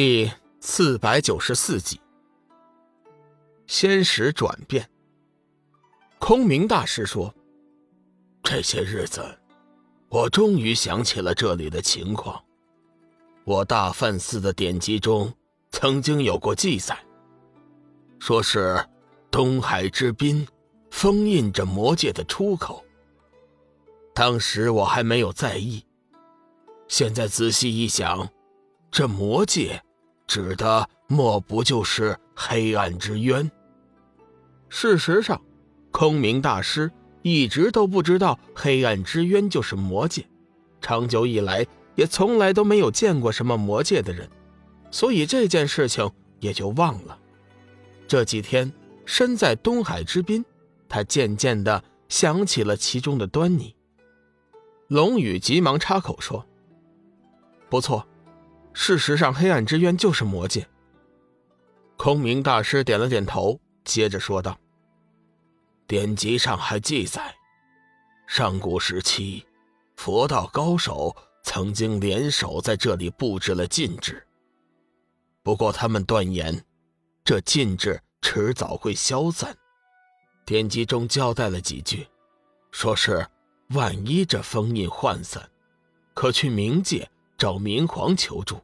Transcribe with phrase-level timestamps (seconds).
[0.00, 2.00] 第四百九十四集，
[3.66, 4.88] 仙使转变。
[6.20, 7.34] 空明大师说
[8.44, 9.20] ：“这些日子，
[10.08, 12.40] 我终于想起了这里的情况。
[13.42, 15.34] 我大梵寺的典籍中
[15.72, 16.96] 曾经有过记载，
[18.20, 18.80] 说是
[19.32, 20.46] 东海之滨
[20.92, 22.84] 封印着魔界的出口。
[24.14, 25.84] 当时我还没有在意，
[26.86, 28.30] 现在仔细一想。”
[28.90, 29.82] 这魔界，
[30.28, 33.50] 指的莫不就是黑暗之渊？
[34.68, 35.40] 事实上，
[35.90, 36.90] 空明大师
[37.22, 40.28] 一直都不知道黑暗之渊就是魔界，
[40.82, 44.28] 长久以来也从来都没有见过什么魔界的人，
[44.90, 46.08] 所以这件事情
[46.40, 47.18] 也就忘了。
[48.06, 48.70] 这几天
[49.06, 50.44] 身在东海之滨，
[50.90, 53.74] 他渐渐的想起了其中的端倪。
[54.88, 56.46] 龙宇急忙插口说
[57.70, 58.06] ：“不错。”
[58.80, 60.64] 事实上，黑暗之渊就是魔界。
[61.96, 64.56] 空明大师点了点头，接着说道
[65.88, 67.34] ：“典籍上还记载，
[68.28, 69.44] 上古时期，
[69.96, 74.24] 佛道高手曾经联手在这里布置了禁制。
[75.42, 76.64] 不过他们断言，
[77.24, 79.54] 这禁制迟早会消散。
[80.46, 82.06] 典籍中交代了几句，
[82.70, 83.26] 说是
[83.70, 85.50] 万一这封印涣散，
[86.14, 88.56] 可去冥界找明皇求助。”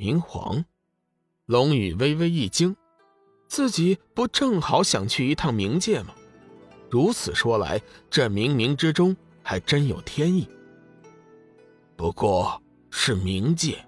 [0.00, 0.64] 明皇，
[1.46, 2.76] 龙宇微微一惊，
[3.48, 6.14] 自己不正好想去一趟冥界吗？
[6.88, 10.48] 如此说来，这冥冥之中还真有天意。
[11.96, 13.84] 不过是冥界，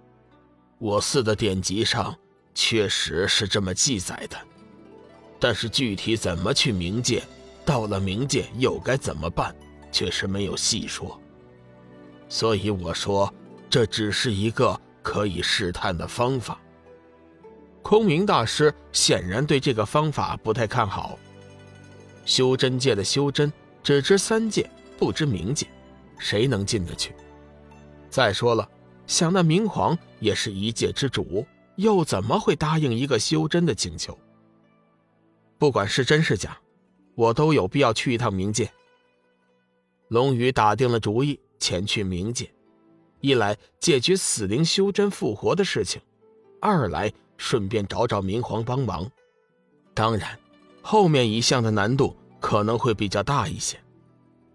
[0.80, 2.19] 我寺的典籍上
[2.56, 4.36] 确实是这么记载的，
[5.39, 7.22] 但是具体怎么去冥界，
[7.64, 9.55] 到了冥界又该怎么办，
[9.92, 11.17] 却是没有细说。
[12.28, 13.33] 所以我说，
[13.70, 14.77] 这只是一个。
[15.02, 16.60] 可以试探的方法。
[17.82, 21.18] 空明大师显然对这个方法不太看好。
[22.24, 23.52] 修真界的修真
[23.83, 24.68] 只知三界，
[24.98, 25.66] 不知冥界，
[26.18, 27.14] 谁能进得去？
[28.10, 28.68] 再说了，
[29.06, 31.46] 想那明皇也是一界之主，
[31.77, 34.16] 又怎么会答应一个修真的请求？
[35.58, 36.56] 不管是真是假，
[37.14, 38.70] 我都有必要去一趟冥界。
[40.08, 42.52] 龙宇打定了主意，前去冥界。
[43.20, 46.01] 一来解决死灵修真复活的事情，
[46.61, 49.11] 二来顺便找找明皇帮忙。
[49.95, 50.39] 当然，
[50.83, 53.79] 后面一项的难度可能会比较大一些。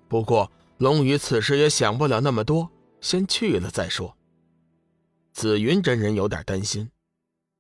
[0.08, 2.70] 不过龙宇此时也想不了那么多，
[3.02, 4.16] 先去了再说。
[5.34, 6.90] 紫云真人有点担心：“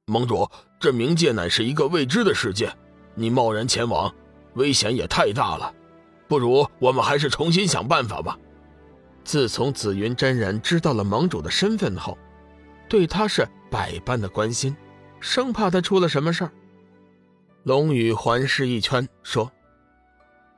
[0.08, 0.50] 盟主，
[0.80, 2.74] 这冥界乃是一个未知的世界，
[3.16, 4.14] 你贸然前往，
[4.54, 5.74] 危险也太大了。
[6.28, 8.40] 不如我们还是重新想办法吧。”
[9.26, 12.16] 自从紫云真人知道了盟主的身份后，
[12.88, 14.78] 对他是百般的关心，
[15.20, 16.52] 生怕他出了什么事儿。
[17.64, 19.52] 龙宇环视一圈，说：“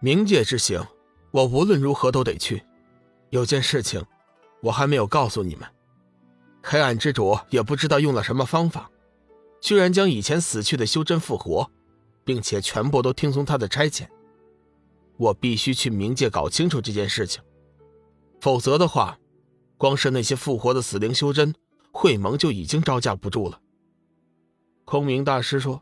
[0.03, 0.85] 冥界之行，
[1.31, 2.61] 我无论如何都得去。
[3.29, 4.03] 有件事情，
[4.61, 5.65] 我还没有告诉你们。
[6.61, 8.91] 黑暗之主也不知道用了什么方法，
[9.61, 11.71] 居然将以前死去的修真复活，
[12.25, 14.05] 并且全部都听从他的差遣。
[15.15, 17.41] 我必须去冥界搞清楚这件事情。”
[18.39, 19.19] 否则的话，
[19.77, 21.53] 光是那些复活的死灵修真，
[21.91, 23.59] 会盟就已经招架不住了。
[24.85, 25.81] 空明大师说：“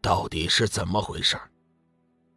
[0.00, 1.36] 到底是怎么回事？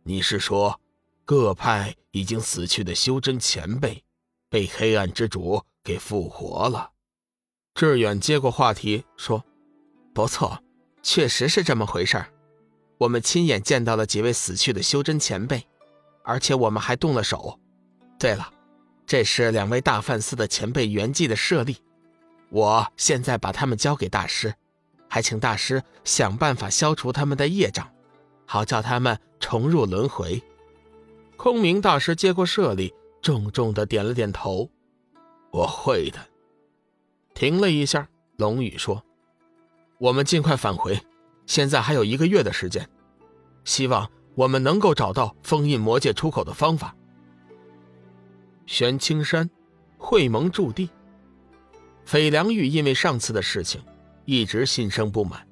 [0.03, 0.79] 你是说，
[1.23, 4.03] 各派已经死去的修真前辈，
[4.49, 6.91] 被黑暗之主给复活了？”
[7.75, 9.43] 志远接过话题说
[10.13, 10.61] ：“不错，
[11.03, 12.25] 确实是这么回事
[12.97, 15.67] 我们亲眼见到了几位死去的修真前辈，
[16.23, 17.59] 而且我们还动了手。
[18.17, 18.51] 对了。”
[19.07, 21.77] 这是两位大梵寺的前辈圆寂的舍利，
[22.49, 24.53] 我现在把他们交给大师，
[25.07, 27.87] 还请大师想办法消除他们的业障，
[28.45, 30.41] 好叫他们重入轮回。
[31.37, 34.69] 空明大师接过舍利，重重的点了点头
[35.51, 36.19] ：“我会的。”
[37.35, 39.03] 停了一下，龙宇说
[39.99, 40.99] ：“我们尽快返回，
[41.45, 42.89] 现在还有一个月的时间，
[43.65, 46.95] 希望我们能够找到封印魔界出口的方法。”
[48.65, 49.49] 玄青山，
[49.97, 50.89] 会盟驻地。
[52.03, 53.83] 斐良玉因为上次的事情，
[54.25, 55.47] 一直心生不满。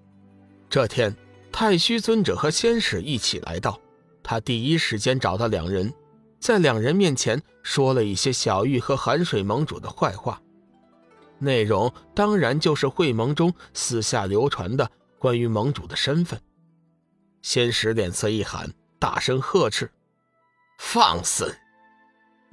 [0.70, 1.16] 这天，
[1.52, 3.80] 太虚尊者和仙使一起来到，
[4.22, 5.94] 他第一时间找到两人，
[6.40, 10.42] 在两人面前说了一些小玉和寒水盟主的坏话，
[11.40, 14.90] 内容当然就是会盟中私下流传的
[15.20, 16.40] 关于盟主的身份。
[17.42, 19.92] 仙使脸色一寒，大声呵斥
[20.80, 21.56] ：“放肆！”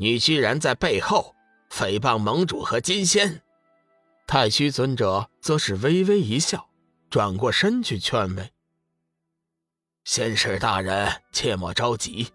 [0.01, 1.37] 你居然在背后
[1.69, 3.43] 诽谤盟主和金仙！
[4.27, 6.71] 太虚尊者则是微微一笑，
[7.11, 8.51] 转过身去劝慰
[10.05, 12.33] ：“仙使大人，切莫着急，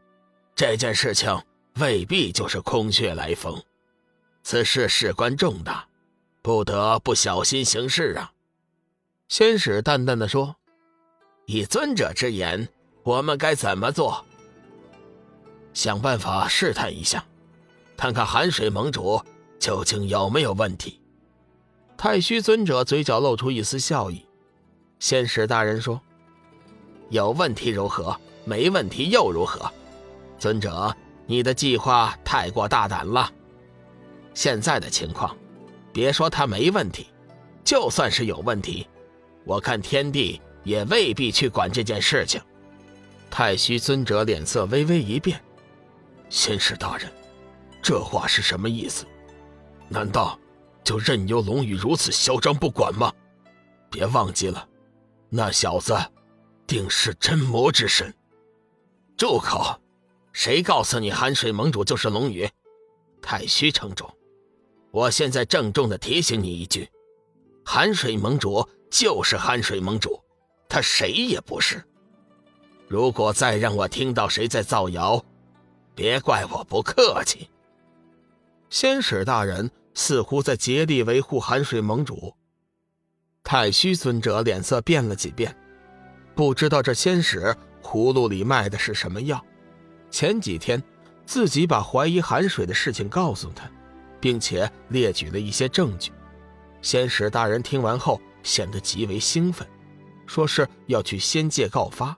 [0.54, 1.42] 这件事情
[1.80, 3.60] 未必就是空穴来风，
[4.44, 5.88] 此事事关重大，
[6.44, 8.32] 不得不小心行事啊。”
[9.28, 10.56] 仙使淡淡的说
[11.48, 12.70] ：“以尊者之言，
[13.02, 14.24] 我们该怎么做？
[15.74, 17.26] 想办法试探一下，
[17.98, 19.22] 看看寒水盟主
[19.60, 21.00] 究竟有没有问题。”
[21.98, 24.26] 太虚尊者嘴角露出一丝笑意。
[25.00, 26.00] 先使大人说
[27.10, 28.16] ：“有问题如何？
[28.44, 29.72] 没问题又如何？
[30.38, 30.94] 尊者，
[31.26, 33.32] 你的计划太过大胆了。
[34.34, 35.36] 现在的情况，
[35.94, 37.08] 别说他没问题，
[37.64, 38.88] 就算是有问题，
[39.46, 42.42] 我看天帝也未必去管这件事情。”
[43.32, 45.42] 太虚尊者脸色微微一变
[46.30, 47.12] ：“先使大人，
[47.86, 49.06] 这话是什么意思？
[49.88, 50.40] 难道？”
[50.84, 53.14] 就任由龙宇如此嚣张不管吗？
[53.92, 54.68] 别忘记了，
[55.30, 55.96] 那小子
[56.66, 58.12] 定是真魔之身。
[59.18, 59.80] 住口！
[60.32, 62.50] 谁告诉你寒水盟主就是龙宇？
[63.22, 64.08] 太虚城主。
[64.92, 66.88] 我现在郑重的提醒你一句：
[67.64, 70.20] 寒水盟主就是寒水盟主，
[70.70, 71.84] 他谁也不是。
[72.88, 75.24] 如果再让我听到谁在造谣，
[75.96, 77.50] 别怪我不客气。
[78.76, 79.72] 仙使大人。
[79.98, 82.36] 似乎在竭力维护寒水盟主。
[83.42, 85.56] 太虚尊者脸色变了几变，
[86.36, 89.42] 不知道这仙使葫芦里卖的是什么药。
[90.12, 90.84] 前几天
[91.26, 93.72] 自己把怀疑寒水的事情告诉他，
[94.20, 96.12] 并且列举了一些证据。
[96.82, 99.66] 仙使大人听完后显得极为兴奋，
[100.28, 102.14] 说是要去仙界告发。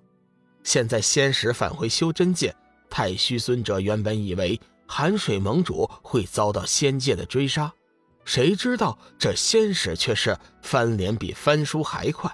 [0.64, 2.52] 现在仙使返回修真界，
[2.90, 4.60] 太虚尊者原本以为。
[4.88, 7.72] 寒水盟主会遭到仙界的追杀，
[8.24, 12.34] 谁知道这仙使却是翻脸比翻书还快，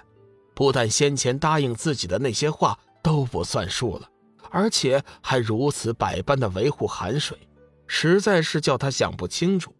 [0.54, 4.08] 不但先前答应自己的那些话都不算数了，
[4.50, 7.36] 而且还如此百般的维护寒水，
[7.86, 9.74] 实在是叫他想不清楚，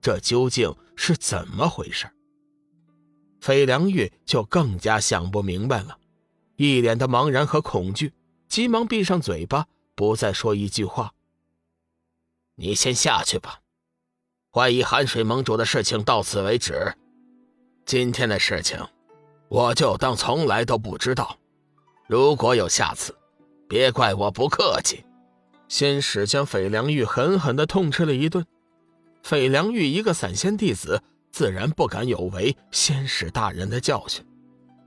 [0.00, 2.06] 这究竟是怎么回事。
[3.40, 5.96] 裴良玉就更加想不明白了，
[6.56, 8.12] 一脸的茫然和恐惧，
[8.48, 11.12] 急忙闭上嘴巴，不再说一句话。
[12.58, 13.60] 你先下去吧，
[14.50, 16.94] 怀疑寒水盟主的事情到此为止。
[17.84, 18.80] 今天的事情，
[19.48, 21.36] 我就当从来都不知道。
[22.06, 23.14] 如果有下次，
[23.68, 25.04] 别怪我不客气。
[25.68, 28.46] 仙使将费良玉狠狠地痛斥了一顿。
[29.22, 34.24] 费良玉一个散仙弟子，自然不敢有违仙使大人的教训，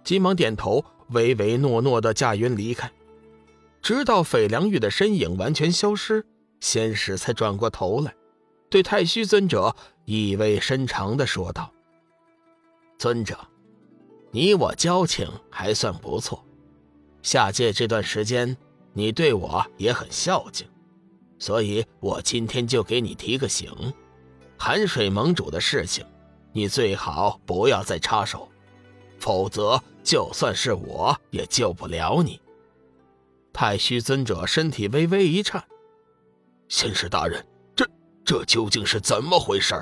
[0.04, 2.92] 急忙点头，唯唯诺诺地驾云离开。
[3.80, 6.26] 直到费良玉的身影完全消失。
[6.60, 8.14] 仙使才转过头来，
[8.70, 9.76] 对太虚尊者
[10.06, 11.72] 意味深长的说道
[13.00, 13.38] ：“尊者，
[14.32, 16.44] 你我交情还算不错，
[17.22, 18.56] 下界这段时间
[18.94, 20.68] 你对我也很孝敬，
[21.38, 23.72] 所以我今天就给你提个醒：
[24.58, 26.06] 寒水盟主的事情，
[26.52, 28.50] 你最好不要再插手，
[29.18, 32.40] 否则就算是我也救不了你。”
[33.54, 35.64] 太虚尊者身体微微一颤。
[36.70, 37.44] 仙使大人，
[37.76, 37.86] 这
[38.24, 39.76] 这究竟是怎么回事？